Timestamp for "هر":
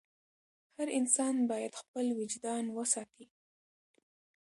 0.77-0.87